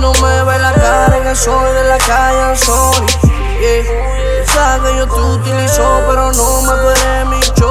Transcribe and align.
no 0.00 0.12
me 0.12 0.44
ve 0.44 0.58
la 0.58 0.72
carga, 0.72 1.34
soy 1.34 1.72
de 1.72 1.84
la 1.84 1.98
calle, 1.98 2.56
soy. 2.56 3.06
Yeah. 3.60 4.44
Sabes, 4.46 4.96
yo 4.96 5.06
te 5.06 5.20
utilizo, 5.20 6.02
pero 6.08 6.32
no 6.32 6.62
me 6.62 6.72
duele 6.80 7.24
mi 7.26 7.40
show. 7.58 7.67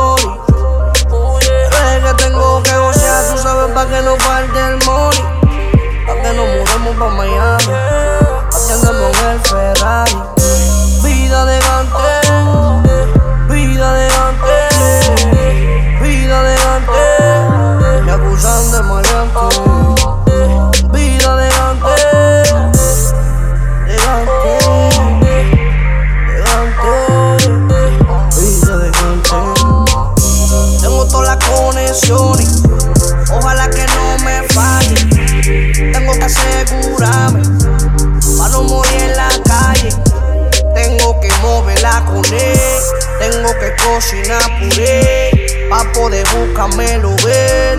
Tengo 42.22 43.50
que 43.60 43.76
cocinar 43.84 44.42
puré, 44.60 45.68
pa' 45.70 45.92
poder 45.94 46.26
buscármelo 46.36 47.16
ver. 47.24 47.78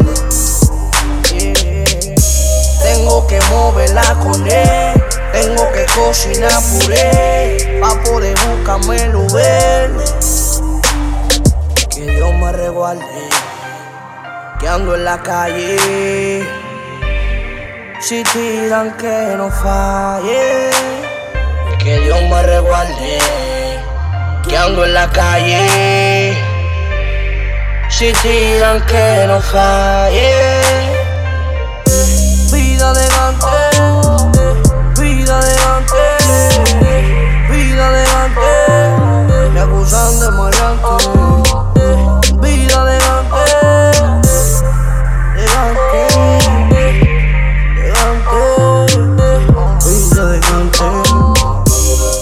Yeah. 1.32 1.84
Tengo 2.82 3.26
que 3.26 3.40
moverla 3.50 4.14
con 4.22 4.46
él, 4.46 5.02
tengo 5.32 5.70
que 5.72 5.86
cocinar 5.94 6.62
puré, 6.70 7.80
pa' 7.80 8.02
poder 8.04 8.36
buscármelo 8.48 9.26
ver. 9.32 9.90
Que 11.90 12.02
Dios 12.02 12.34
me 12.34 12.52
resguarde, 12.52 13.04
que 14.60 14.68
ando 14.68 14.94
en 14.94 15.04
la 15.04 15.22
calle. 15.22 16.46
Si 18.00 18.22
tiran 18.22 18.96
que 18.96 19.34
no 19.36 19.50
falle, 19.50 20.70
que 21.82 21.98
Dios 21.98 22.22
me 22.22 22.42
resguarde, 22.44 23.18
que 24.48 24.56
ando 24.56 24.84
en 24.84 24.94
la 24.94 25.08
calle. 25.10 26.36
Si 27.90 28.12
tiran 28.22 28.80
que 28.86 29.24
no 29.26 29.40
falle, 29.40 30.42
vida 32.52 32.92
de 32.94 33.08
gante, 33.08 33.56
vida 35.00 35.40
de 35.40 35.54
gante, 35.62 36.04
vida 37.50 37.90
de 37.92 38.04
gante. 38.04 38.50
Me 39.52 39.60
acusan 39.60 40.20
de 40.20 40.30
maleante. 40.30 40.88
Vida 42.40 42.84
de 42.84 42.98
gante, 43.06 43.42
de 45.34 45.44
gante, 45.54 46.02
de 47.76 47.88
gante, 47.96 48.40
vida 49.84 50.22
de 50.26 50.38
gante. 50.40 50.88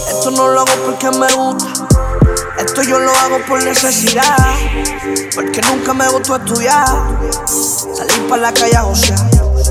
Esto 0.08 0.30
no 0.30 0.48
lo 0.48 0.60
hago 0.60 0.74
porque 0.86 1.10
me 1.10 1.28
gusta, 1.34 1.66
esto 2.58 2.82
yo 2.82 2.98
lo 2.98 3.10
hago 3.12 3.38
por 3.46 3.62
necesidad. 3.62 4.36
Porque 5.34 5.60
nunca 5.62 5.92
me 5.92 6.08
gustó 6.08 6.36
estudiar, 6.36 6.86
salir 7.94 8.28
para 8.28 8.42
la 8.42 8.52
calle 8.54 8.76
a 8.76 8.82
josear. 8.82 9.18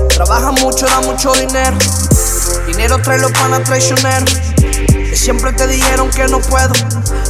Trabaja 0.08 0.52
mucho, 0.52 0.86
da 0.86 1.00
mucho 1.00 1.32
dinero, 1.32 1.76
dinero 2.66 3.00
trae 3.02 3.18
los 3.18 3.32
panas 3.32 3.64
traicioneros. 3.64 4.32
Que 4.56 5.16
siempre 5.16 5.52
te 5.52 5.66
dijeron 5.66 6.10
que 6.10 6.26
no 6.28 6.40
puedo, 6.40 6.72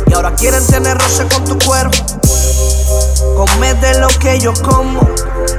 y 0.07 0.13
ahora 0.15 0.35
quieren 0.35 0.67
tener 0.67 0.99
roce 0.99 1.27
con 1.29 1.45
tu 1.45 1.59
cuerpo. 1.67 1.97
Comer 3.37 3.79
de 3.81 4.01
lo 4.01 4.09
que 4.09 4.39
yo 4.39 4.53
como. 4.63 5.01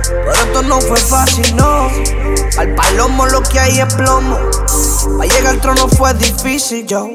Pero 0.07 0.33
esto 0.33 0.63
no 0.63 0.81
fue 0.81 0.97
fácil, 0.97 1.55
no. 1.55 1.89
Al 2.57 2.75
palomo 2.75 3.25
lo 3.27 3.41
que 3.43 3.59
hay 3.59 3.79
es 3.79 3.93
plomo. 3.93 4.37
Para 5.17 5.29
llegar 5.29 5.53
al 5.53 5.61
trono 5.61 5.87
fue 5.87 6.13
difícil, 6.15 6.85
yo. 6.85 7.09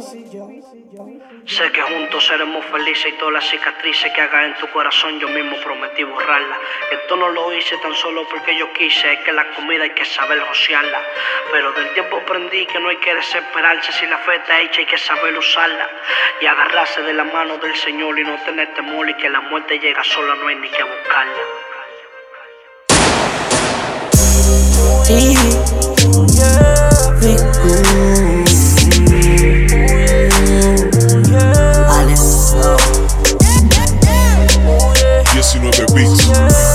Sé 1.45 1.73
que 1.73 1.83
juntos 1.83 2.25
seremos 2.25 2.65
felices 2.67 3.13
y 3.13 3.19
todas 3.19 3.35
las 3.35 3.51
cicatrices 3.51 4.13
que 4.13 4.21
hagas 4.21 4.45
en 4.45 4.55
tu 4.55 4.69
corazón 4.69 5.19
yo 5.19 5.29
mismo 5.29 5.57
prometí 5.57 6.05
borrarla. 6.05 6.57
Esto 6.93 7.17
no 7.17 7.31
lo 7.31 7.53
hice 7.53 7.77
tan 7.79 7.93
solo 7.97 8.29
porque 8.29 8.57
yo 8.57 8.73
quise, 8.73 9.15
es 9.15 9.19
que 9.21 9.33
la 9.33 9.51
comida 9.51 9.83
hay 9.83 9.91
que 9.91 10.05
saber 10.05 10.41
josearla. 10.41 11.01
Pero 11.51 11.73
del 11.73 11.93
tiempo 11.95 12.19
aprendí 12.19 12.65
que 12.67 12.79
no 12.79 12.91
hay 12.91 12.97
que 12.99 13.17
desesperarse 13.17 13.91
si 13.91 14.07
la 14.07 14.19
fe 14.19 14.37
está 14.37 14.61
hecha 14.61 14.81
hay 14.81 14.87
que 14.87 14.99
saber 14.99 15.37
usarla. 15.37 15.91
Y 16.41 16.47
agarrarse 16.47 17.03
de 17.03 17.13
la 17.13 17.25
mano 17.25 17.59
del 17.59 17.75
Señor 17.75 18.17
y 18.21 18.23
no 18.23 18.37
tener 18.45 18.73
temor 18.75 19.11
y 19.11 19.15
que 19.15 19.29
la 19.29 19.41
muerte 19.41 19.81
llega 19.81 20.05
sola 20.05 20.37
no 20.37 20.47
hay 20.47 20.55
ni 20.55 20.69
que 20.69 20.85
buscarla. 20.85 21.43
Sí. 25.05 25.35
Future. 35.89 36.72